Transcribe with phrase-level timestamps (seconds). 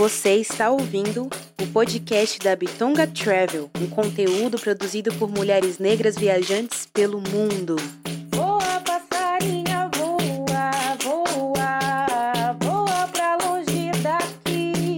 [0.00, 1.28] Você está ouvindo
[1.60, 7.76] o podcast da Bitonga Travel, um conteúdo produzido por mulheres negras viajantes pelo mundo.
[8.34, 14.96] Voa, passarinha, voa, voa, voa pra longe daqui.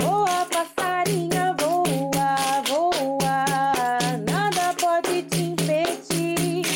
[0.00, 6.66] Voa, passarinha, voa, voa, nada pode te impedir.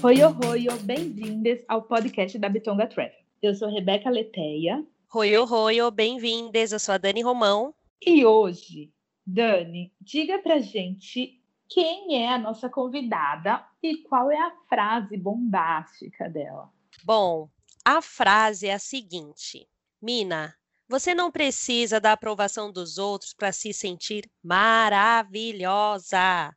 [0.00, 3.23] Oi, oi, oi, bem-vindas ao podcast da Bitonga Travel.
[3.44, 4.82] Eu sou Rebeca Leteia
[5.14, 6.72] Oi, oi, bem-vindas.
[6.72, 7.74] Eu sou a Dani Romão.
[8.00, 8.90] e hoje,
[9.26, 16.26] Dani, diga pra gente quem é a nossa convidada e qual é a frase bombástica
[16.30, 16.72] dela.
[17.04, 17.50] Bom,
[17.84, 19.68] a frase é a seguinte:
[20.00, 20.56] Mina,
[20.88, 26.16] você não precisa da aprovação dos outros para se sentir maravilhosa.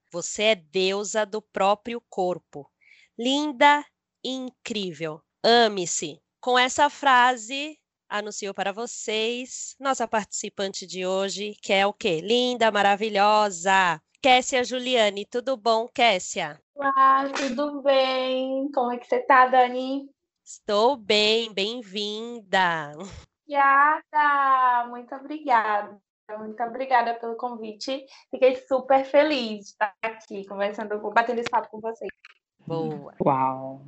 [0.09, 2.71] Você é deusa do próprio corpo.
[3.19, 3.83] Linda
[4.23, 5.21] e incrível.
[5.43, 6.21] Ame-se.
[6.47, 12.21] Com essa frase, anuncio para vocês nossa participante de hoje, que é o quê?
[12.21, 14.01] Linda, maravilhosa.
[14.21, 16.57] Kessia Juliane, tudo bom, Kessia?
[16.73, 18.71] Olá, tudo bem?
[18.71, 20.09] Como é que você tá, Dani?
[20.41, 22.93] Estou bem, bem-vinda.
[23.43, 25.99] Obrigada, muito obrigada.
[26.37, 28.05] Muito obrigada pelo convite.
[28.31, 32.09] Fiquei super feliz de estar aqui conversando, batendo esse papo com vocês.
[32.65, 33.13] Boa.
[33.21, 33.81] Uau!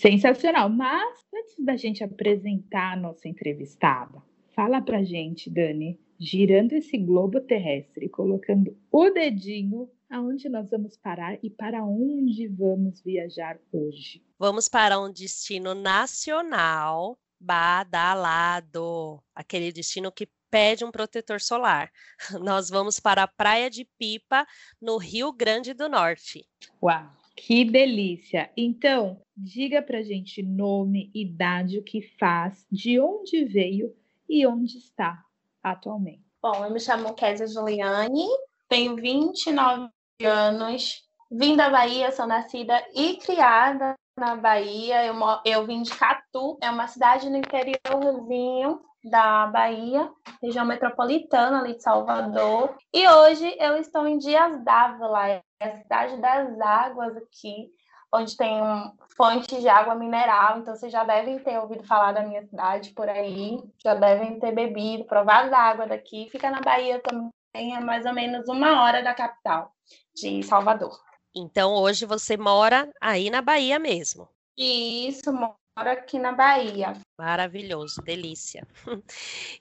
[0.00, 0.70] Sensacional!
[0.70, 4.22] Mas antes da gente apresentar a nossa entrevistada,
[4.56, 11.38] fala pra gente, Dani, girando esse globo terrestre, colocando o dedinho aonde nós vamos parar
[11.42, 14.24] e para onde vamos viajar hoje.
[14.38, 21.90] Vamos para um destino nacional badalado, aquele destino que pede um protetor solar.
[22.40, 24.46] Nós vamos para a Praia de Pipa,
[24.80, 26.46] no Rio Grande do Norte.
[26.82, 27.19] Uau!
[27.42, 28.50] Que delícia!
[28.54, 33.96] Então, diga pra gente nome, idade, o que faz, de onde veio
[34.28, 35.24] e onde está
[35.62, 36.22] atualmente.
[36.42, 38.26] Bom, eu me chamo Kézia Juliane,
[38.68, 39.88] tenho 29
[40.22, 45.06] anos, vim da Bahia, sou nascida e criada na Bahia.
[45.06, 45.14] Eu,
[45.46, 50.10] eu vim de Catu, é uma cidade no interiorzinho da Bahia,
[50.42, 52.76] região metropolitana ali de Salvador.
[52.92, 57.70] E hoje eu estou em Dias d'Ávila, é a cidade das águas aqui,
[58.12, 60.58] onde tem um, fontes de água mineral.
[60.58, 64.52] Então vocês já devem ter ouvido falar da minha cidade por aí, já devem ter
[64.52, 66.28] bebido, provado da água daqui.
[66.30, 69.72] Fica na Bahia também, é mais ou menos uma hora da capital
[70.14, 70.98] de Salvador.
[71.34, 74.28] Então, hoje você mora aí na Bahia mesmo.
[74.56, 76.92] Isso, moro aqui na Bahia.
[77.18, 78.66] Maravilhoso, delícia.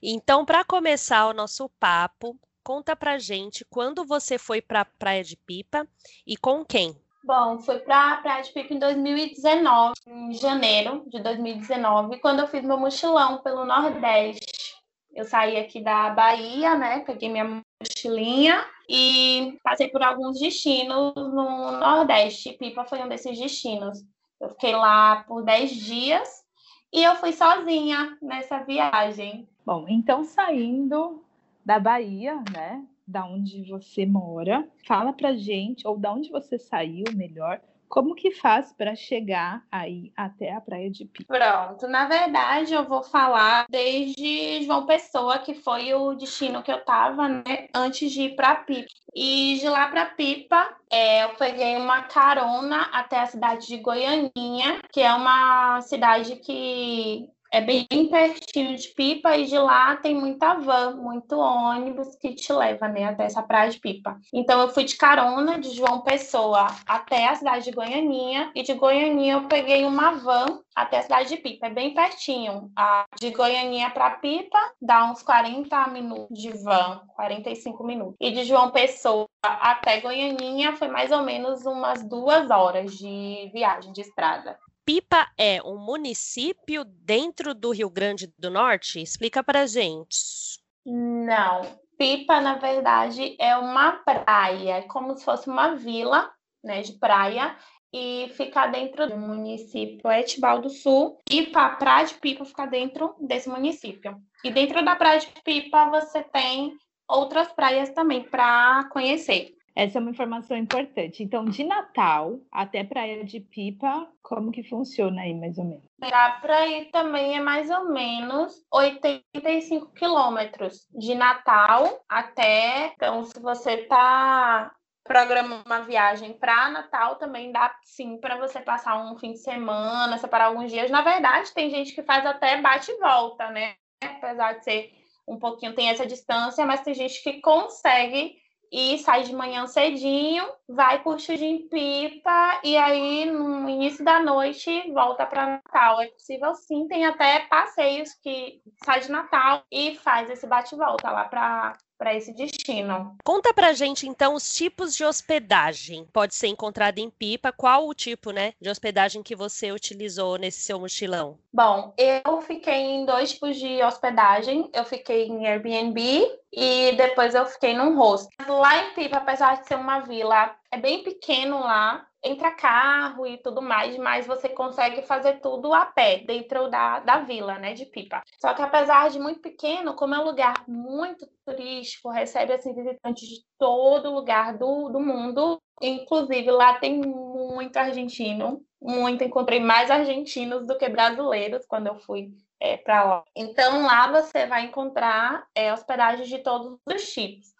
[0.01, 5.35] Então, para começar o nosso papo, conta pra gente quando você foi para Praia de
[5.35, 5.87] Pipa
[6.25, 6.95] e com quem?
[7.23, 12.63] Bom, fui para Praia de Pipa em 2019, em janeiro de 2019, quando eu fiz
[12.63, 14.75] meu mochilão pelo Nordeste.
[15.13, 16.99] Eu saí aqui da Bahia, né?
[17.01, 22.53] Peguei minha mochilinha e passei por alguns destinos no Nordeste.
[22.53, 23.99] Pipa foi um desses destinos.
[24.39, 26.45] Eu fiquei lá por 10 dias
[26.93, 29.47] e eu fui sozinha nessa viagem.
[29.65, 31.23] Bom, então saindo
[31.65, 32.83] da Bahia, né?
[33.05, 38.31] Da onde você mora, fala pra gente, ou da onde você saiu, melhor, como que
[38.31, 41.33] faz para chegar aí até a Praia de Pipa?
[41.33, 46.85] Pronto, na verdade eu vou falar desde João Pessoa, que foi o destino que eu
[46.85, 48.87] tava, né, antes de ir para Pipa.
[49.15, 54.81] E de lá para Pipa, é, eu peguei uma carona até a cidade de Goianinha,
[54.93, 60.55] que é uma cidade que é bem pertinho de Pipa e de lá tem muita
[60.55, 64.19] van, muito ônibus que te leva, né, até essa praia de Pipa.
[64.33, 68.73] Então eu fui de carona de João Pessoa até a cidade de Goianinha e de
[68.73, 72.71] Goianinha eu peguei uma van até a cidade de Pipa, é bem pertinho.
[72.75, 78.15] A de Goianinha para Pipa dá uns 40 minutos de van, 45 minutos.
[78.19, 83.91] E de João Pessoa até Goianinha foi mais ou menos umas duas horas de viagem
[83.91, 84.57] de estrada.
[84.85, 89.01] Pipa é um município dentro do Rio Grande do Norte?
[89.01, 90.59] Explica pra gente.
[90.85, 91.61] Não.
[91.97, 96.31] Pipa, na verdade, é uma praia, é como se fosse uma vila,
[96.63, 97.57] né, de praia,
[97.93, 103.15] e fica dentro do município Etibal do Sul, e a Praia de Pipa fica dentro
[103.19, 104.17] desse município.
[104.43, 106.77] E dentro da Praia de Pipa você tem
[107.07, 109.58] outras praias também para conhecer.
[109.75, 111.23] Essa é uma informação importante.
[111.23, 115.83] Então, de Natal até Praia de Pipa, como que funciona aí, mais ou menos?
[115.99, 122.93] Para ir também é mais ou menos 85 quilômetros de Natal até.
[122.95, 124.71] Então, se você tá
[125.09, 130.19] programa uma viagem para Natal, também dá sim para você passar um fim de semana,
[130.19, 130.91] separar alguns dias.
[130.91, 133.73] Na verdade, tem gente que faz até bate e volta, né?
[134.03, 134.91] Apesar de ser
[135.27, 138.38] um pouquinho, tem essa distância, mas tem gente que consegue
[138.71, 144.91] e sai de manhã cedinho, vai curtir de pipa e aí no início da noite
[144.91, 146.01] volta para Natal.
[146.01, 151.25] É possível sim, tem até passeios que sai de Natal e faz esse bate-volta lá
[151.25, 153.17] para para esse destino.
[153.25, 156.07] Conta pra gente então os tipos de hospedagem.
[156.13, 157.51] Pode ser encontrado em Pipa.
[157.51, 161.37] Qual o tipo, né, de hospedagem que você utilizou nesse seu mochilão?
[161.51, 164.69] Bom, eu fiquei em dois tipos de hospedagem.
[164.73, 168.29] Eu fiquei em Airbnb e depois eu fiquei num hostel.
[168.47, 173.37] Lá em Pipa, apesar de ser uma vila, é bem pequeno lá entra carro e
[173.37, 177.85] tudo mais, mas você consegue fazer tudo a pé, dentro da, da vila, né, de
[177.85, 178.21] Pipa.
[178.39, 183.27] Só que apesar de muito pequeno, como é um lugar muito turístico, recebe, assim, visitantes
[183.27, 190.67] de todo lugar do, do mundo, inclusive lá tem muito argentino, muito, encontrei mais argentinos
[190.67, 193.23] do que brasileiros quando eu fui é, para lá.
[193.35, 197.53] Então lá você vai encontrar é, hospedagens de todos os tipos.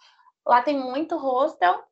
[0.46, 1.84] Lá tem muito hostel,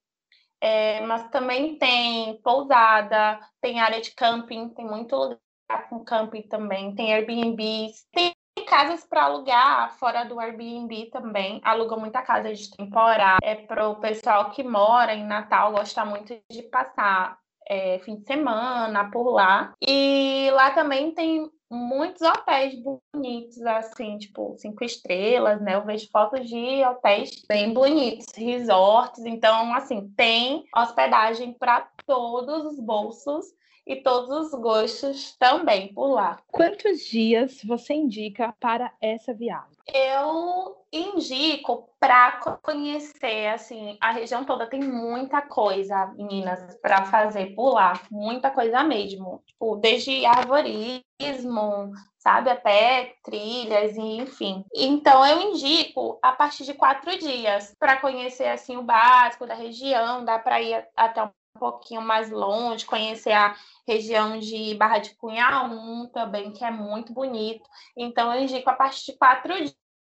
[0.60, 6.96] é, mas também tem pousada, tem área de camping, tem muito lugar com camping também,
[6.96, 8.34] tem Airbnbs, tem
[8.66, 11.62] casas para alugar fora do Airbnb também.
[11.64, 13.38] Alugam muita casa de temporada.
[13.44, 17.38] É para o pessoal que mora em Natal, gosta muito de passar
[17.70, 19.74] é, fim de semana por lá.
[19.82, 25.76] E lá também tem muitos hotéis bonitos, assim, tipo, cinco estrelas, né?
[25.76, 29.26] Eu vejo fotos de hotéis bem bonitos, resorts.
[29.26, 33.57] Então, assim, tem hospedagem para todos os bolsos
[33.88, 36.38] e todos os gostos também por lá.
[36.52, 39.78] Quantos dias você indica para essa viagem?
[39.94, 42.32] Eu indico para
[42.62, 48.84] conhecer assim a região toda tem muita coisa, meninas, para fazer por lá, muita coisa
[48.84, 49.42] mesmo.
[49.48, 54.66] Tipo, desde arvorismo, sabe, até trilhas e enfim.
[54.76, 60.26] Então eu indico a partir de quatro dias para conhecer assim o básico da região,
[60.26, 61.22] dá para ir até
[61.58, 63.56] um pouquinho mais longe, conhecer a
[63.88, 67.68] região de Barra de Cunhaum também, que é muito bonito.
[67.98, 69.54] Então, eu indico a partir de quatro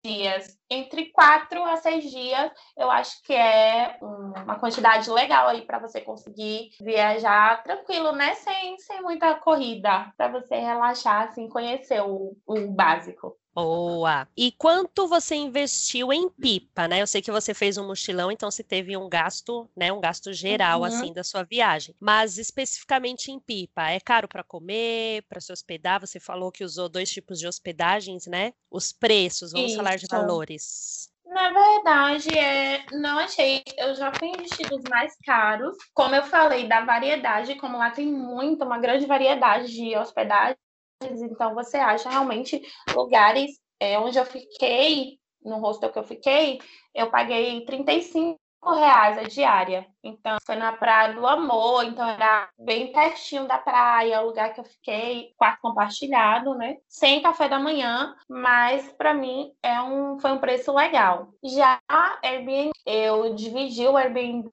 [0.05, 0.57] dias.
[0.71, 6.01] Entre quatro a seis dias, eu acho que é uma quantidade legal aí para você
[6.01, 8.35] conseguir viajar tranquilo, né?
[8.35, 13.37] Sem, sem muita corrida, para você relaxar, assim, conhecer o, o básico.
[13.65, 14.29] Boa.
[14.37, 17.03] E quanto você investiu em pipa, né?
[17.03, 19.93] Eu sei que você fez um mochilão, então você teve um gasto, né?
[19.93, 20.85] Um gasto geral, uhum.
[20.85, 21.95] assim, da sua viagem.
[21.99, 26.01] Mas especificamente em pipa, é caro para comer, para se hospedar?
[26.01, 28.53] Você falou que usou dois tipos de hospedagens, né?
[28.71, 29.77] Os preços, vamos Isso.
[29.77, 31.11] falar de valores.
[31.27, 33.63] Na verdade, é, não achei.
[33.77, 35.77] Eu já fui em vestidos mais caros.
[35.93, 40.57] Como eu falei, da variedade, como lá tem muito, uma grande variedade de hospedagem,
[41.03, 42.61] então você acha realmente
[42.95, 46.61] lugares é, onde eu fiquei, no hostel que eu fiquei,
[46.95, 49.87] eu paguei 35 reais a diária.
[50.03, 54.61] Então, foi na Praia do Amor, então era bem pertinho da praia, o lugar que
[54.61, 56.77] eu fiquei, quarto compartilhado, né?
[56.89, 61.29] Sem café da manhã, mas para mim é um, foi um preço legal.
[61.45, 61.81] Já
[62.23, 64.51] Airbnb, eu dividi o Airbnb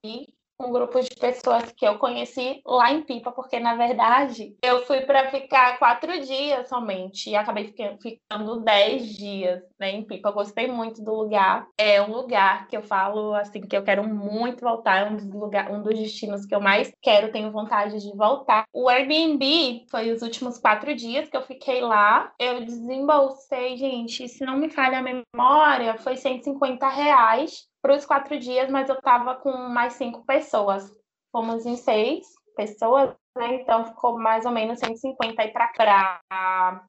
[0.59, 5.01] um grupo de pessoas que eu conheci lá em Pipa, porque na verdade eu fui
[5.01, 10.29] para ficar quatro dias somente e acabei ficando dez dias né, em Pipa.
[10.29, 11.67] Eu gostei muito do lugar.
[11.77, 15.33] É um lugar que eu falo assim que eu quero muito voltar, é um dos
[15.33, 18.65] lugares, um dos destinos que eu mais quero, tenho vontade de voltar.
[18.73, 22.31] O Airbnb foi os últimos quatro dias que eu fiquei lá.
[22.39, 28.39] Eu desembolsei, gente, se não me falha a memória, foi 150 reais para os quatro
[28.39, 30.91] dias, mas eu estava com mais cinco pessoas.
[31.31, 32.25] Fomos em seis
[32.55, 33.61] pessoas, né?
[33.61, 36.19] Então ficou mais ou menos 150 aí para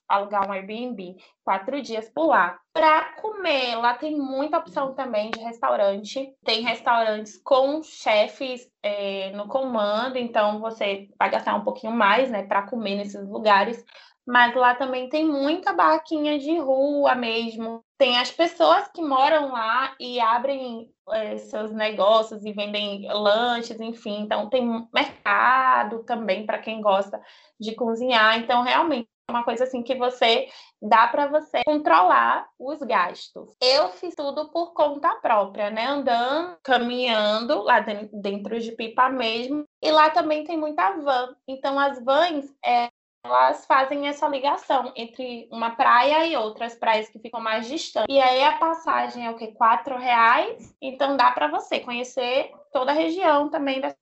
[0.08, 2.58] alugar um Airbnb, quatro dias por lá.
[2.72, 6.34] Para comer, lá tem muita opção também de restaurante.
[6.42, 12.42] Tem restaurantes com chefes é, no comando, então você vai gastar um pouquinho mais, né,
[12.42, 13.84] para comer nesses lugares
[14.26, 17.84] mas lá também tem muita barraquinha de rua mesmo.
[17.96, 24.22] Tem as pessoas que moram lá e abrem é, seus negócios e vendem lanches, enfim.
[24.22, 27.20] Então tem mercado também para quem gosta
[27.58, 28.38] de cozinhar.
[28.38, 30.48] Então realmente é uma coisa assim que você
[30.82, 33.54] dá para você controlar os gastos.
[33.62, 35.86] Eu fiz tudo por conta própria, né?
[35.86, 39.64] Andando, caminhando lá dentro de Pipa mesmo.
[39.80, 41.34] E lá também tem muita van.
[41.46, 42.88] Então as vans é,
[43.26, 48.14] elas fazem essa ligação entre uma praia e outras praias que ficam mais distantes.
[48.14, 49.48] E aí a passagem é o que?
[49.48, 50.74] Quatro reais.
[50.80, 53.96] Então dá para você conhecer toda a região também dessa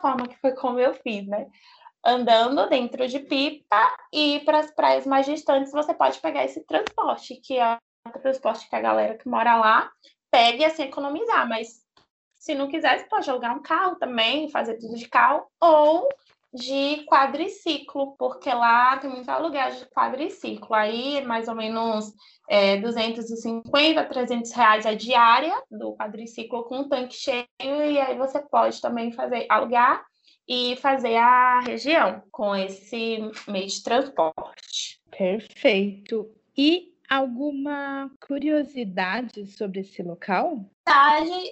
[0.00, 1.46] forma que foi como eu fiz, né?
[2.04, 7.36] Andando dentro de Pipa e para as praias mais distantes você pode pegar esse transporte,
[7.36, 9.90] que é o transporte que a galera que mora lá
[10.30, 11.84] pegue assim economizar, mas
[12.38, 16.08] se não quiser, você pode alugar um carro também, fazer tudo de carro, ou
[16.52, 20.74] de quadriciclo, porque lá tem muito aluguel de quadriciclo.
[20.74, 22.12] Aí, mais ou menos
[22.48, 28.40] é, 250, 300 reais a diária do quadriciclo com um tanque cheio, e aí você
[28.40, 30.04] pode também fazer alugar
[30.48, 35.00] e fazer a região com esse meio de transporte.
[35.10, 36.28] Perfeito.
[36.56, 40.64] E alguma curiosidade sobre esse local?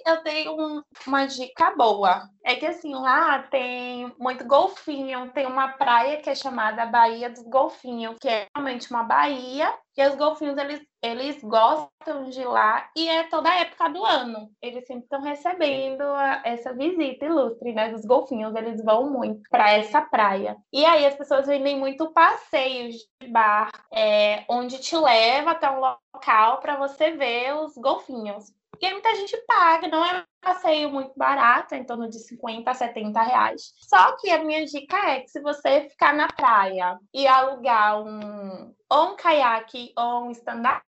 [0.05, 2.29] Eu tenho um- uma dica boa.
[2.43, 7.43] É que assim, lá tem muito golfinho, tem uma praia que é chamada Baía dos
[7.43, 13.07] Golfinhos, que é realmente uma baía, e os golfinhos eles, eles gostam de lá e
[13.07, 14.49] é toda a época do ano.
[14.61, 19.71] Eles sempre estão recebendo a- essa visita ilustre, né, dos golfinhos, eles vão muito para
[19.71, 20.57] essa praia.
[20.73, 25.79] E aí as pessoas vendem muito passeios de bar, é, onde te leva até um
[25.79, 28.51] local para você ver os golfinhos.
[28.81, 32.17] E aí muita gente paga, não é um passeio muito barato, é em torno de
[32.19, 33.73] 50 a 70 reais.
[33.77, 38.73] Só que a minha dica é que se você ficar na praia e alugar um
[38.89, 40.81] ou um caiaque ou um stand-up,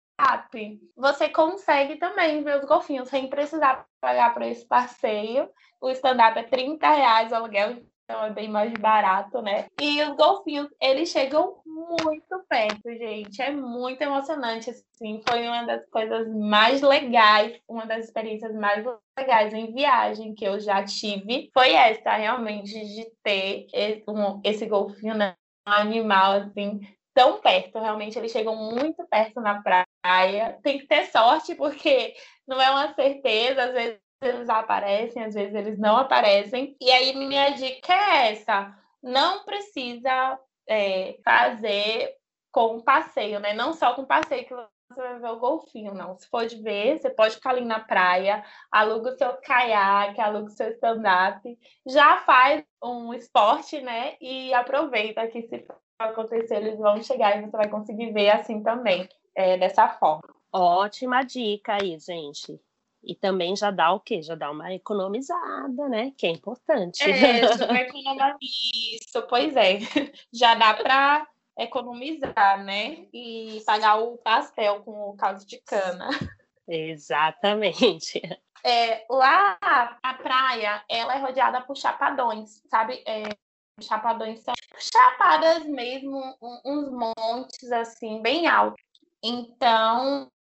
[0.96, 5.50] você consegue também ver os golfinhos sem precisar pagar por esse passeio.
[5.80, 9.68] O stand-up é 30 reais o aluguel, então é bem mais barato, né?
[9.80, 13.42] E os golfinhos, eles chegam muito perto, gente.
[13.42, 15.22] É muito emocionante, assim.
[15.28, 18.86] Foi uma das coisas mais legais, uma das experiências mais
[19.18, 21.50] legais em viagem que eu já tive.
[21.54, 23.68] Foi essa, realmente, de ter
[24.44, 25.36] esse, golfinho, né?
[25.66, 26.82] Um animal, assim,
[27.14, 27.80] tão perto.
[27.80, 29.86] Realmente, eles chegam muito perto na praia.
[30.64, 32.16] Tem que ter sorte, porque
[32.48, 36.76] não é uma certeza, às vezes eles aparecem, às vezes eles não aparecem.
[36.80, 42.16] E aí, minha dica é essa: não precisa é, fazer
[42.52, 43.54] com passeio, né?
[43.54, 46.18] Não só com passeio que você vai ver o golfinho, não.
[46.18, 50.48] Se for de ver, você pode ficar ali na praia, aluga o seu caiaque, aluga
[50.48, 54.16] o seu stand-up, já faz um esporte, né?
[54.20, 55.66] E aproveita que se
[55.98, 60.22] acontecer, eles vão chegar e você vai conseguir ver assim também, é, dessa forma.
[60.52, 62.60] Ótima dica aí, gente.
[63.04, 64.22] E também já dá o quê?
[64.22, 66.12] Já dá uma economizada, né?
[66.18, 67.04] Que é importante.
[67.04, 69.80] É, já economizar isso, pois é.
[70.32, 73.08] Já dá para economizar, né?
[73.14, 76.10] E pagar o pastel com o caldo de cana.
[76.68, 78.22] Exatamente.
[78.64, 79.58] É, lá,
[80.04, 83.04] a praia, ela é rodeada por chapadões, sabe?
[83.08, 83.24] É,
[83.82, 86.22] chapadões são chapadas mesmo,
[86.64, 88.91] uns montes, assim, bem altos.
[89.24, 90.32] Então,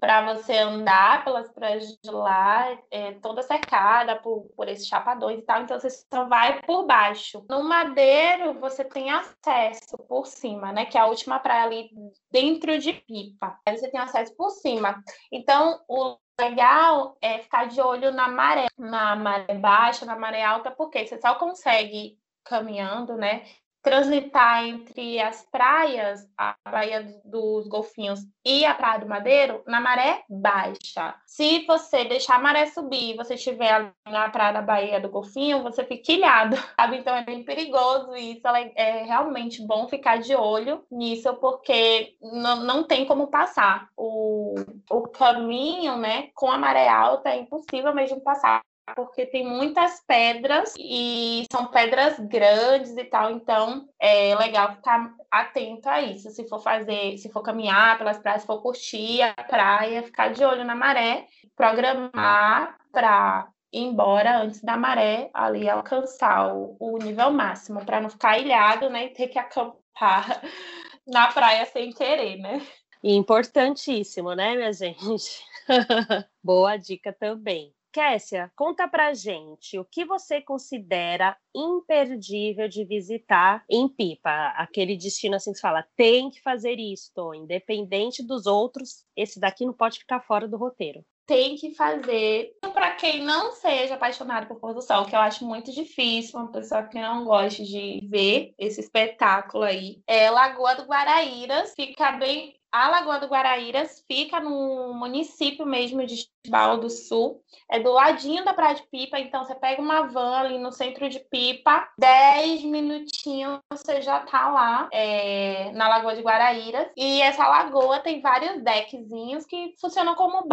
[0.00, 5.42] para você andar pelas praias de lá, é toda cercada por, por esses chapadões e
[5.42, 7.44] tal, então você só vai por baixo.
[7.48, 10.86] No Madeiro, você tem acesso por cima, né?
[10.86, 11.90] Que é a última praia ali
[12.30, 13.58] dentro de Pipa.
[13.66, 15.02] Aí você tem acesso por cima.
[15.32, 20.70] Então, o legal é ficar de olho na maré, na maré baixa, na maré alta,
[20.70, 23.44] porque você só consegue caminhando, né?
[23.86, 30.24] Transitar entre as praias, a Baía dos Golfinhos e a Praia do Madeiro, na maré
[30.28, 31.14] baixa.
[31.24, 35.62] Se você deixar a maré subir e você estiver na Praia da Baía do Golfinho,
[35.62, 36.96] você fica ilhado, sabe?
[36.96, 42.16] Então é bem perigoso e isso é, é realmente bom ficar de olho nisso, porque
[42.20, 43.88] não, não tem como passar.
[43.96, 44.56] O,
[44.90, 48.62] o caminho, né, com a maré alta é impossível mesmo passar
[48.94, 55.88] porque tem muitas pedras e são pedras grandes e tal, então é legal ficar atento
[55.88, 56.30] a isso.
[56.30, 60.44] Se for fazer, se for caminhar pelas praias, se for curtir a praia, ficar de
[60.44, 61.26] olho na maré,
[61.56, 68.08] programar para ir embora antes da maré ali alcançar o, o nível máximo, para não
[68.08, 70.40] ficar ilhado, né, e ter que acampar
[71.06, 72.64] na praia sem querer, né?
[73.02, 75.44] Importantíssimo, né, minha gente?
[76.42, 77.75] Boa dica também.
[77.96, 85.36] Kessia, conta pra gente o que você considera imperdível de visitar em Pipa, aquele destino
[85.36, 90.20] assim que fala, tem que fazer isto, independente dos outros, esse daqui não pode ficar
[90.20, 91.02] fora do roteiro.
[91.26, 92.52] tem que fazer.
[92.72, 96.52] Para quem não seja apaixonado por pôr do sol, que eu acho muito difícil, uma
[96.52, 102.54] pessoa que não gosta de ver esse espetáculo aí, é Lagoa do Guaraíras, fica bem
[102.76, 107.42] A Lagoa do Guaraíras fica no município mesmo de Chibalo do Sul.
[107.70, 111.08] É do ladinho da Praia de Pipa, então você pega uma van ali no centro
[111.08, 116.86] de Pipa, 10 minutinhos você já tá lá é, na Lagoa de Guaraíras.
[116.94, 120.46] E essa lagoa tem vários deckzinhos que funcionam como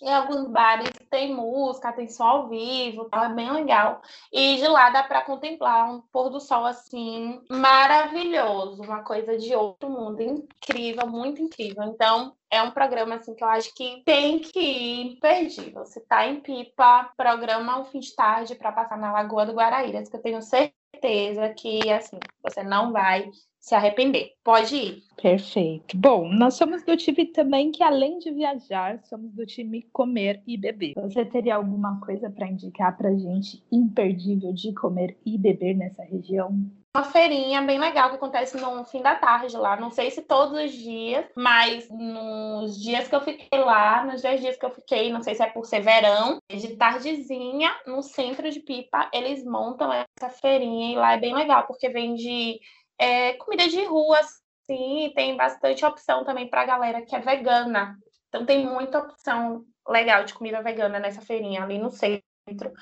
[0.00, 4.02] em alguns bares tem música, tem som ao vivo, é bem legal.
[4.32, 9.54] E de lá dá para contemplar um pôr do sol assim maravilhoso, uma coisa de
[9.54, 11.84] outro mundo, incrível, muito incrível.
[11.84, 15.84] Então, é um programa assim que eu acho que tem que ir imperdível.
[15.84, 20.08] Você tá em Pipa, programa um fim de tarde para passar na Lagoa do Guaraíras,
[20.08, 23.30] que eu tenho certeza que assim, você não vai
[23.62, 24.32] se arrepender.
[24.42, 25.02] Pode ir.
[25.16, 25.96] Perfeito.
[25.96, 30.56] Bom, nós somos do time também que, além de viajar, somos do time comer e
[30.56, 30.94] beber.
[30.96, 36.52] Você teria alguma coisa para indicar para gente imperdível de comer e beber nessa região?
[36.94, 39.76] Uma feirinha bem legal que acontece no fim da tarde lá.
[39.76, 44.40] Não sei se todos os dias, mas nos dias que eu fiquei lá, nos dois
[44.40, 48.50] dias que eu fiquei, não sei se é por ser verão, de tardezinha, no centro
[48.50, 52.60] de Pipa, eles montam essa feirinha e lá é bem legal, porque vende
[52.98, 54.20] é, comida de rua,
[54.66, 57.98] sim, tem bastante opção também para a galera que é vegana.
[58.28, 62.72] Então tem muita opção legal de comida vegana nessa feirinha ali no centro.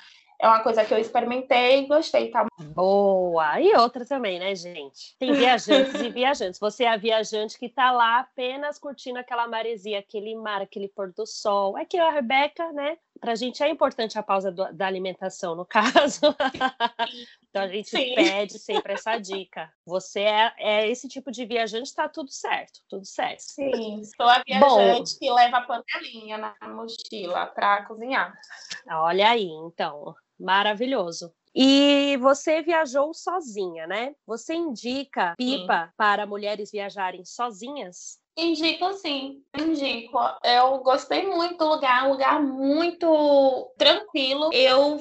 [0.41, 2.47] É uma coisa que eu experimentei e gostei, tá?
[2.73, 3.61] Boa!
[3.61, 5.15] E outra também, né, gente?
[5.19, 6.59] Tem viajantes e viajantes.
[6.59, 11.13] Você é a viajante que tá lá apenas curtindo aquela maresia, aquele mar, aquele pôr
[11.13, 11.77] do sol.
[11.77, 12.97] É que a Rebeca, né?
[13.21, 16.35] Pra gente é importante a pausa do, da alimentação, no caso.
[17.47, 18.15] então a gente Sim.
[18.15, 19.71] pede sempre essa dica.
[19.85, 23.41] Você é, é, esse tipo de viajante, tá tudo certo, tudo certo.
[23.41, 28.33] Sim, sou a viajante Bom, que leva a panelinha na mochila para cozinhar.
[28.89, 30.15] Olha aí, então.
[30.39, 31.31] Maravilhoso.
[31.53, 34.15] E você viajou sozinha, né?
[34.25, 35.93] Você indica pipa sim.
[35.95, 38.20] para mulheres viajarem sozinhas?
[38.37, 40.17] Indico sim, indico.
[40.43, 44.49] Eu gostei muito do lugar, um lugar muito tranquilo.
[44.53, 44.99] Eu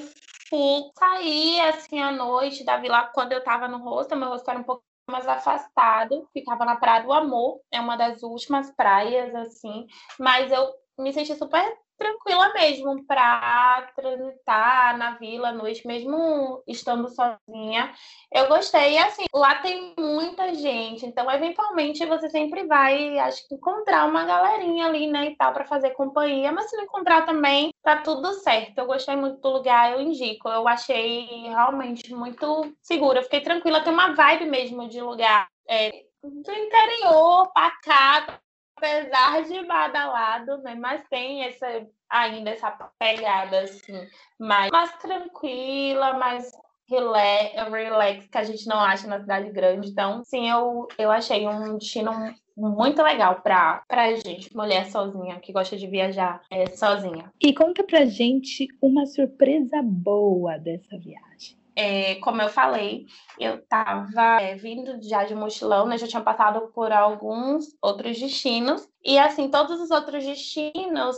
[0.48, 4.58] fui sair assim à noite da vila quando eu estava no rosto, meu rosto era
[4.58, 9.86] um pouco mais afastado, ficava na Praia do Amor, é uma das últimas praias assim,
[10.18, 10.68] mas eu
[10.98, 17.92] me senti super tranquila mesmo para transitar na vila à noite, mesmo estando sozinha.
[18.32, 18.94] Eu gostei.
[18.94, 24.24] E assim, lá tem muita gente, então eventualmente você sempre vai, acho que encontrar uma
[24.24, 26.50] galerinha ali, né, e tal, para fazer companhia.
[26.50, 28.78] Mas se não encontrar também, tá tudo certo.
[28.78, 30.48] Eu gostei muito do lugar, eu indico.
[30.48, 33.18] Eu achei realmente muito seguro.
[33.18, 35.48] Eu fiquei tranquila, tem uma vibe mesmo de lugar.
[35.68, 35.90] É,
[36.22, 38.32] do interior, pacato,
[38.80, 40.74] apesar de badalado, né?
[40.74, 43.92] Mas tem essa, ainda essa pegada assim,
[44.38, 46.50] mais, mais tranquila, mais
[46.88, 49.90] relax, que a gente não acha na cidade grande.
[49.90, 52.10] Então, sim, eu, eu achei um destino
[52.56, 57.32] muito legal para a gente, mulher sozinha, que gosta de viajar é, sozinha.
[57.40, 63.06] E conta pra gente uma surpresa boa dessa viagem é, como eu falei,
[63.38, 65.96] eu estava é, vindo já de mochilão, né?
[65.96, 68.86] Já tinha passado por alguns outros destinos.
[69.02, 71.16] E, assim, todos os outros destinos,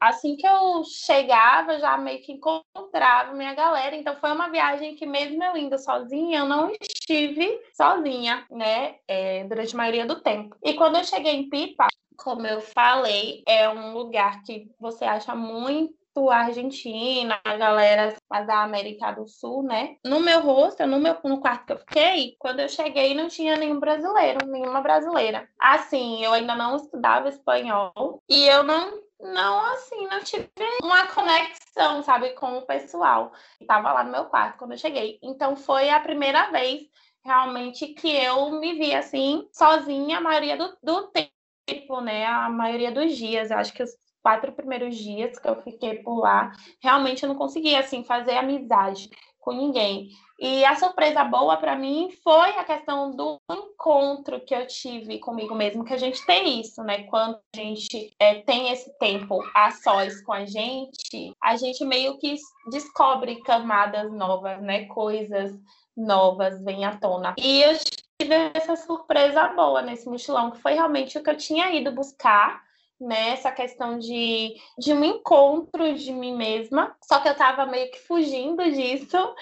[0.00, 3.96] assim que eu chegava, já meio que encontrava minha galera.
[3.96, 8.94] Então, foi uma viagem que, mesmo eu indo sozinha, eu não estive sozinha, né?
[9.08, 10.54] É, durante a maioria do tempo.
[10.62, 15.34] E quando eu cheguei em Pipa, como eu falei, é um lugar que você acha
[15.34, 19.96] muito a Argentina, a galera da América do Sul, né?
[20.04, 23.56] No meu rosto, no meu no quarto que eu fiquei, quando eu cheguei não tinha
[23.56, 25.48] nenhum brasileiro, nenhuma brasileira.
[25.60, 30.50] Assim, eu ainda não estudava espanhol e eu não não assim, não tive
[30.82, 33.32] uma conexão, sabe, com o pessoal.
[33.66, 35.18] Tava lá no meu quarto quando eu cheguei.
[35.22, 36.82] Então foi a primeira vez
[37.24, 42.24] realmente que eu me vi assim sozinha a maioria do, do tempo, né?
[42.26, 43.50] A maioria dos dias.
[43.50, 43.90] Eu acho que os
[44.26, 46.50] quatro primeiros dias que eu fiquei por lá,
[46.82, 49.08] realmente eu não consegui assim fazer amizade
[49.38, 50.08] com ninguém.
[50.40, 55.54] E a surpresa boa para mim foi a questão do encontro que eu tive comigo
[55.54, 57.04] mesmo, que a gente tem isso, né?
[57.04, 62.18] Quando a gente é, tem esse tempo a sós com a gente, a gente meio
[62.18, 62.34] que
[62.72, 64.86] descobre camadas novas, né?
[64.86, 65.52] Coisas
[65.96, 67.32] novas vêm à tona.
[67.38, 67.78] E eu
[68.20, 72.65] tive essa surpresa boa nesse mochilão, que foi realmente o que eu tinha ido buscar
[73.00, 73.30] né?
[73.30, 76.96] Essa questão de, de um encontro de mim mesma.
[77.02, 79.34] Só que eu tava meio que fugindo disso.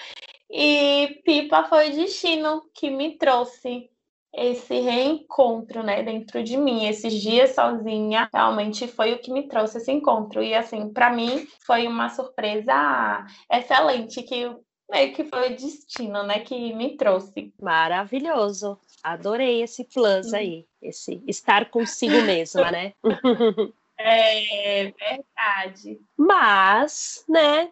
[0.49, 3.89] E Pipa foi o destino que me trouxe
[4.37, 9.77] esse reencontro, né, dentro de mim, esses dias sozinha, realmente foi o que me trouxe
[9.77, 10.43] esse encontro.
[10.43, 14.53] E assim, para mim foi uma surpresa excelente que
[14.89, 17.53] meio que foi o destino, né, que me trouxe.
[17.61, 18.79] Maravilhoso.
[19.03, 22.93] Adorei esse plus aí, esse estar consigo mesma, né?
[23.97, 26.01] É verdade.
[26.17, 27.71] Mas, né,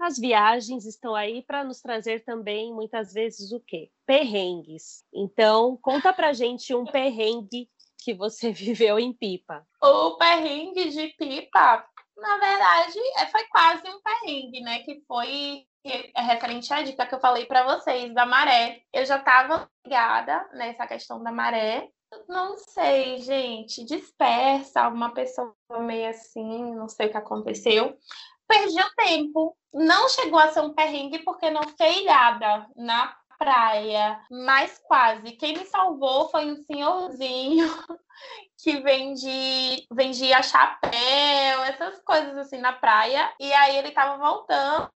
[0.00, 3.88] as viagens estão aí para nos trazer também, muitas vezes, o quê?
[4.04, 5.04] Perrengues.
[5.14, 7.68] Então, conta pra gente um perrengue
[8.02, 9.64] que você viveu em Pipa.
[9.80, 11.86] O perrengue de pipa,
[12.22, 14.78] na verdade, é, foi quase um perrengue, né?
[14.78, 18.82] Que foi é referente à dica que eu falei para vocês da maré.
[18.92, 21.88] Eu já estava ligada nessa questão da maré.
[22.28, 27.96] Não sei, gente, dispersa, uma pessoa meio assim, não sei o que aconteceu.
[28.46, 29.56] Perdi o tempo.
[29.72, 35.32] Não chegou a ser um perrengue porque não fiquei ilhada na praia, mas quase.
[35.32, 37.66] Quem me salvou foi um senhorzinho
[38.62, 43.32] que vendi, vendia chapéu, essas coisas assim na praia.
[43.40, 44.88] E aí ele tava voltando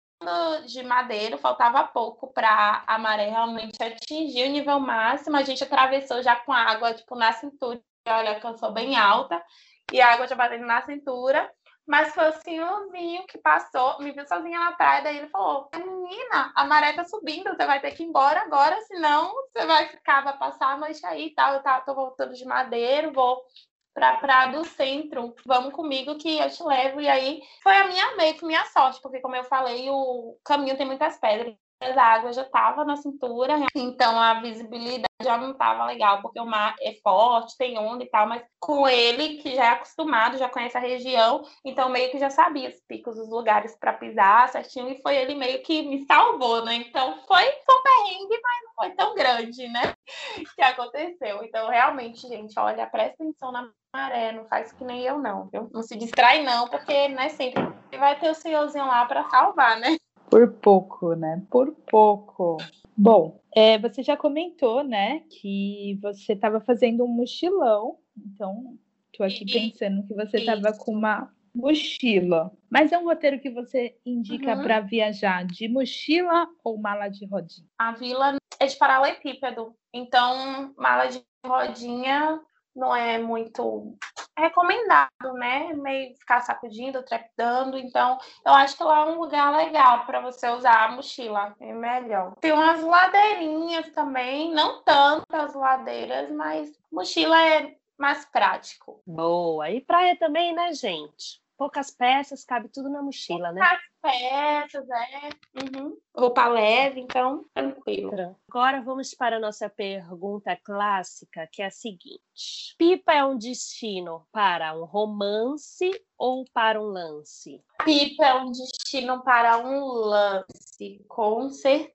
[0.66, 5.36] de Madeiro, faltava pouco para a maré realmente atingir o nível máximo.
[5.36, 9.42] A gente atravessou já com água tipo na cintura, olha que eu sou bem alta,
[9.90, 11.50] e a água já batendo na cintura.
[11.86, 16.52] Mas foi o senhorzinho que passou, me viu sozinha na praia, daí ele falou: Menina,
[16.54, 20.22] a maré tá subindo, você vai ter que ir embora agora, senão você vai ficar,
[20.22, 21.54] vai passar a noite aí e tal.
[21.54, 23.44] Eu tá, tô voltando de madeiro, vou
[23.92, 27.00] pra Praia do Centro, vamos comigo que eu te levo.
[27.00, 30.76] E aí foi a minha meio que minha sorte, porque como eu falei, o caminho
[30.76, 35.86] tem muitas pedras a água já estava na cintura, então a visibilidade já não estava
[35.86, 39.64] legal, porque o mar é forte, tem onda e tal, mas com ele, que já
[39.64, 43.76] é acostumado, já conhece a região, então meio que já sabia os picos, os lugares
[43.78, 46.74] para pisar certinho, e foi ele meio que me salvou, né?
[46.74, 49.94] Então foi, foi um perrengue, mas não foi tão grande, né?
[50.56, 51.42] Que aconteceu.
[51.42, 55.70] Então, realmente, gente, olha, presta atenção na maré, não faz que nem eu, não, viu?
[55.72, 57.62] Não se distrai, não, porque, né, sempre
[57.96, 59.96] vai ter o senhorzinho lá para salvar, né?
[60.34, 61.40] Por pouco, né?
[61.48, 62.56] Por pouco.
[62.96, 67.98] Bom, é, você já comentou, né, que você estava fazendo um mochilão.
[68.18, 68.76] Então,
[69.12, 72.50] estou aqui pensando que você estava com uma mochila.
[72.68, 74.62] Mas é um roteiro que você indica Uhum.
[74.64, 77.68] para viajar de mochila ou mala de rodinha?
[77.78, 82.40] A vila é de paralelepípedo, então mala de rodinha
[82.74, 83.96] não é muito
[84.36, 85.72] recomendado, né?
[85.74, 87.78] Meio ficar sacudindo, trepidando.
[87.78, 91.72] Então, eu acho que lá é um lugar legal para você usar a mochila, é
[91.72, 92.34] melhor.
[92.40, 99.00] Tem umas ladeirinhas também, não tantas ladeiras, mas mochila é mais prático.
[99.06, 99.70] Boa.
[99.70, 101.43] E praia também, né, gente?
[101.56, 103.60] Poucas peças, cabe tudo na mochila, né?
[103.62, 105.28] As peças, é.
[105.62, 105.96] Uhum.
[106.16, 108.36] Roupa leve, então, tranquilo.
[108.48, 114.26] Agora vamos para a nossa pergunta clássica, que é a seguinte: Pipa é um destino
[114.32, 117.62] para um romance ou para um lance?
[117.84, 121.94] Pipa é um destino para um lance, com certeza,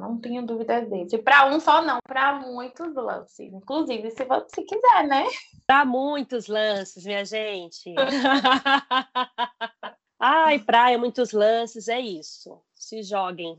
[0.00, 1.16] não tenho dúvidas disso.
[1.16, 3.52] E para um só não, para muitos lances.
[3.52, 5.24] Inclusive, se você quiser, né?
[5.66, 7.94] Para muitos lances, minha gente.
[10.18, 12.60] Ai, praia, muitos lances, é isso.
[12.74, 13.56] Se joguem.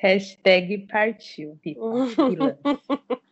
[0.00, 1.80] Hashtag partiu, Pipa.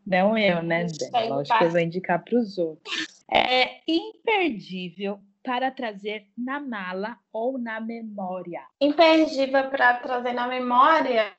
[0.06, 1.28] Não eu, né, Dani?
[1.28, 3.24] Lógico que eu vou indicar para os outros.
[3.30, 8.62] É imperdível para trazer na mala ou na memória.
[8.80, 11.32] Imperdível para trazer na memória.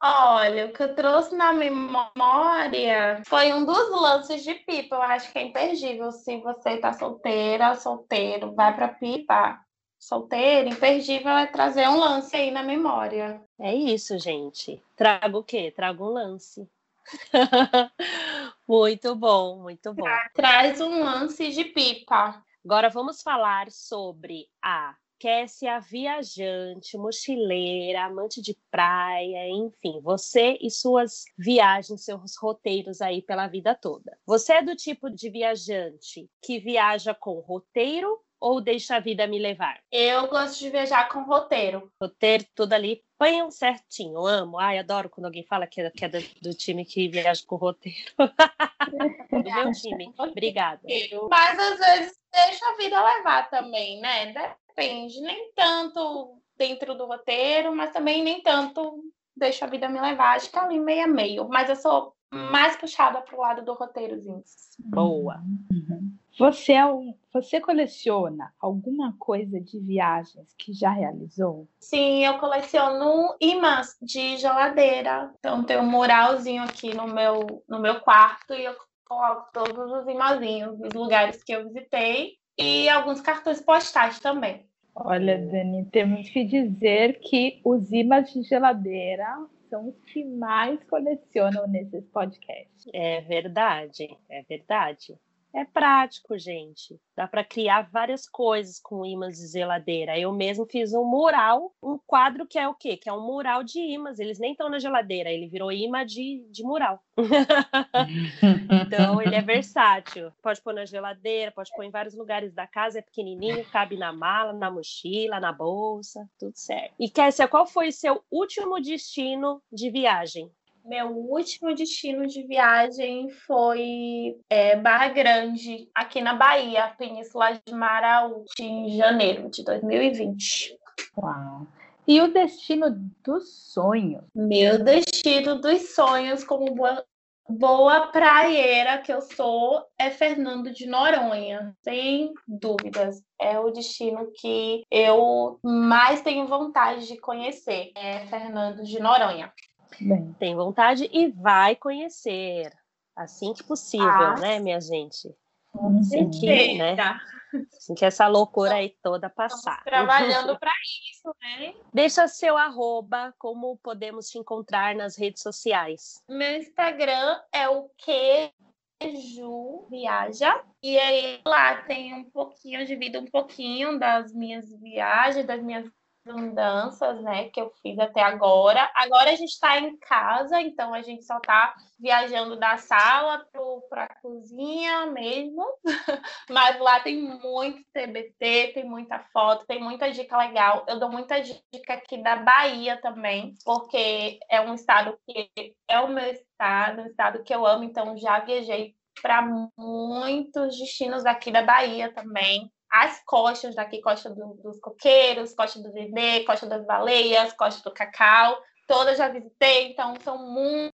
[0.00, 4.96] Olha, o que eu trouxe na memória foi um dos lances de pipa.
[4.96, 6.12] Eu acho que é imperdível.
[6.12, 9.58] Se você tá solteira, solteiro, vai para pipa.
[9.98, 13.40] Solteiro, imperdível é trazer um lance aí na memória.
[13.58, 14.80] É isso, gente.
[14.94, 15.72] Trago o quê?
[15.74, 16.68] Trago um lance.
[18.68, 20.04] muito bom, muito bom.
[20.34, 22.42] Traz um lance de pipa.
[22.66, 31.22] Agora vamos falar sobre a Kessia viajante, mochileira, amante de praia, enfim, você e suas
[31.38, 34.18] viagens, seus roteiros aí pela vida toda.
[34.26, 39.38] Você é do tipo de viajante que viaja com roteiro ou deixa a vida me
[39.38, 39.78] levar?
[39.90, 41.90] Eu gosto de viajar com roteiro.
[42.02, 43.00] Roteiro, tudo ali,
[43.42, 44.58] um certinho, amo.
[44.58, 47.56] Ai, adoro quando alguém fala que é, que é do, do time que viaja com
[47.56, 48.12] roteiro.
[49.30, 50.12] do meu time.
[50.18, 50.82] Obrigada.
[51.30, 54.34] Mas às vezes deixa a vida levar também, né?
[54.68, 55.20] Depende.
[55.20, 59.02] Nem tanto dentro do roteiro, mas também nem tanto
[59.34, 60.36] deixa a vida me levar.
[60.36, 61.48] Acho que ali meio a meio.
[61.48, 64.42] Mas eu sou mais puxada pro lado do roteirozinho.
[64.78, 65.42] Boa.
[65.72, 66.16] Uhum.
[66.38, 71.66] Você, é um, você coleciona alguma coisa de viagens que já realizou?
[71.80, 75.32] Sim, eu coleciono imãs de geladeira.
[75.38, 78.74] Então tem um muralzinho aqui no meu, no meu quarto e eu
[79.06, 84.66] coloco todos os imãzinhos dos lugares que eu visitei e alguns cartões postais também.
[84.94, 91.66] Olha, Dani, temos que dizer que os imãs de geladeira são os que mais colecionam
[91.66, 92.86] nesses podcasts.
[92.92, 95.18] É verdade, é verdade.
[95.56, 97.00] É prático, gente.
[97.16, 100.18] Dá para criar várias coisas com ímãs de geladeira.
[100.18, 102.94] Eu mesmo fiz um mural, um quadro que é o quê?
[102.94, 104.18] Que é um mural de ímãs.
[104.18, 107.02] Eles nem estão na geladeira, ele virou imã de, de mural.
[108.84, 110.30] então, ele é versátil.
[110.42, 114.12] Pode pôr na geladeira, pode pôr em vários lugares da casa, é pequenininho, cabe na
[114.12, 116.92] mala, na mochila, na bolsa, tudo certo.
[117.00, 120.50] E Kessia, qual foi seu último destino de viagem?
[120.86, 128.44] Meu último destino de viagem foi é, Barra Grande, aqui na Bahia, Península de Maraú,
[128.60, 130.78] em janeiro de 2020.
[131.18, 131.66] Uau.
[132.06, 132.86] E o destino
[133.24, 134.22] dos sonhos?
[134.32, 137.04] Meu destino dos sonhos, como boa,
[137.48, 143.20] boa praieira que eu sou, é Fernando de Noronha, sem dúvidas.
[143.40, 149.52] É o destino que eu mais tenho vontade de conhecer, é Fernando de Noronha.
[150.00, 152.72] Bem, Tem vontade e vai conhecer.
[153.14, 154.36] Assim que possível, Ah.
[154.40, 155.34] né, minha gente?
[155.72, 156.32] com Sim.
[156.32, 156.40] certeza.
[156.40, 156.96] Que, né?
[157.78, 159.84] Assim que essa loucura aí toda Estamos passar.
[159.84, 160.72] trabalhando para
[161.10, 161.74] isso, né?
[161.92, 166.22] Deixa seu arroba, como podemos te encontrar nas redes sociais.
[166.28, 170.62] Meu Instagram é o Queju Viaja.
[170.82, 175.86] E aí lá tem um pouquinho, eu divido um pouquinho das minhas viagens, das minhas
[176.26, 178.90] andanças, né, que eu fiz até agora.
[178.94, 183.46] Agora a gente está em casa, então a gente só está viajando da sala
[183.88, 185.64] para a cozinha mesmo.
[186.50, 190.84] Mas lá tem muito TBT, tem muita foto, tem muita dica legal.
[190.88, 195.50] Eu dou muita dica aqui da Bahia também, porque é um estado que
[195.88, 199.42] é o meu estado, um estado que eu amo, então já viajei para
[199.78, 202.70] muitos destinos aqui da Bahia também.
[202.90, 207.94] As costas daqui, costa do- dos coqueiros, costa do Vivê, costa das baleias, costa do
[207.94, 210.90] cacau, todas já visitei, então são mu-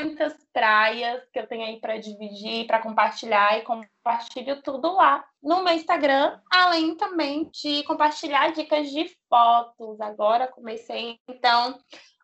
[0.00, 5.62] muitas praias que eu tenho aí para dividir, para compartilhar e compartilho tudo lá no
[5.62, 10.00] meu Instagram, além também de compartilhar dicas de fotos.
[10.00, 11.78] Agora comecei, então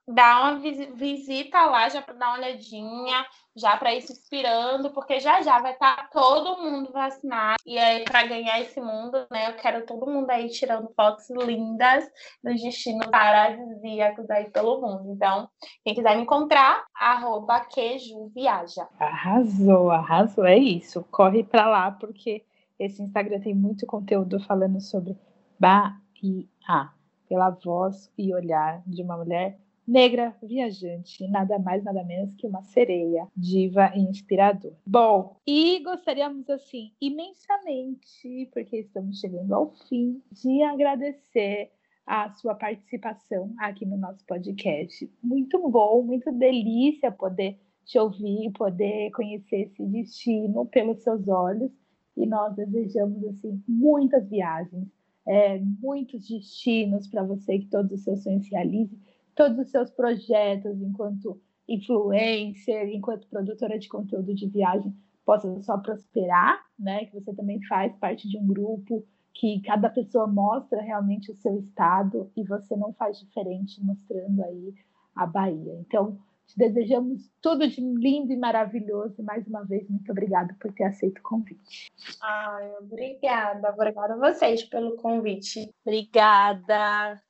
[0.06, 4.90] dá uma visi- visita lá já para dar uma olhadinha, já para ir se inspirando,
[4.92, 7.56] porque já já vai estar todo mundo vacinado.
[7.66, 12.08] E aí, para ganhar esse mundo, né, eu quero todo mundo aí tirando fotos lindas
[12.44, 15.12] nos destinos paradisíacos aí pelo mundo.
[15.12, 15.48] Então,
[15.84, 18.88] quem quiser me encontrar, arroba queijoviaja.
[19.00, 20.44] Arrasou, arrasou.
[20.46, 21.04] É isso.
[21.10, 22.44] Corre para lá, porque
[22.78, 25.16] esse Instagram tem muito conteúdo falando sobre
[25.58, 26.90] Bahia,
[27.28, 32.62] pela voz e olhar de uma mulher negra viajante, nada mais, nada menos que uma
[32.62, 34.74] sereia, diva e inspiradora.
[34.86, 41.70] Bom, e gostaríamos, assim, imensamente, porque estamos chegando ao fim, de agradecer
[42.06, 45.10] a sua participação aqui no nosso podcast.
[45.22, 51.70] Muito bom, muito delícia poder te ouvir, poder conhecer esse destino pelos seus olhos.
[52.16, 54.88] E nós desejamos assim muitas viagens,
[55.26, 58.98] é, muitos destinos para você, que todos os seus sonhos se realizem,
[59.36, 64.94] todos os seus projetos enquanto influencer, enquanto produtora de conteúdo de viagem
[65.24, 67.04] possam só prosperar, né?
[67.04, 71.58] Que você também faz parte de um grupo que cada pessoa mostra realmente o seu
[71.58, 74.74] estado e você não faz diferente mostrando aí
[75.14, 75.74] a Bahia.
[75.80, 79.16] Então, te desejamos tudo de lindo e maravilhoso.
[79.18, 81.90] E mais uma vez, muito obrigada por ter aceito o convite.
[82.22, 83.70] Ai, obrigada.
[83.70, 85.68] Obrigada a vocês pelo convite.
[85.84, 87.20] Obrigada.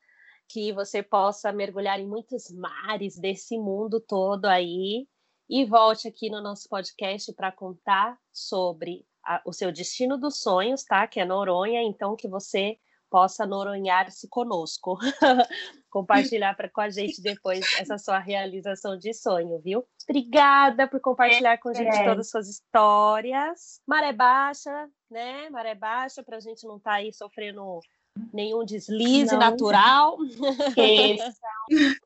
[0.48, 5.06] Que você possa mergulhar em muitos mares desse mundo todo aí
[5.48, 10.84] e volte aqui no nosso podcast para contar sobre a- o seu destino dos sonhos,
[10.84, 11.06] tá?
[11.06, 12.78] Que é Noronha, então que você
[13.10, 14.98] possa noronhar-se conosco.
[15.90, 19.84] Compartilhar pra, com a gente depois essa sua realização de sonho, viu?
[20.08, 22.04] Obrigada por compartilhar com a gente É.
[22.04, 23.80] todas as suas histórias.
[23.86, 25.48] Maré baixa, né?
[25.50, 27.80] Maré baixa, para a gente não estar aí sofrendo
[28.32, 29.38] nenhum deslize Não.
[29.38, 30.18] natural.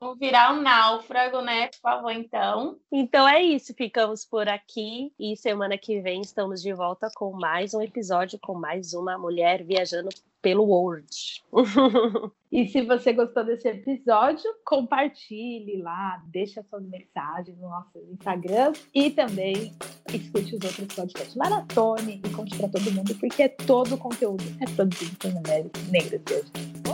[0.00, 1.68] Vamos virar um náufrago, né?
[1.68, 2.76] Por favor, então.
[2.90, 7.74] Então é isso, ficamos por aqui e semana que vem estamos de volta com mais
[7.74, 10.08] um episódio com mais uma mulher viajando
[10.42, 11.08] pelo world.
[12.52, 19.08] E se você gostou desse episódio, compartilhe lá, deixa suas mensagens no nosso Instagram e
[19.08, 19.72] também
[20.12, 21.36] escute os outros podcasts.
[21.36, 26.20] Maratone e conte para todo mundo, porque todo o conteúdo é produzido por mulheres negras.
[26.26, 26.89] viajantes.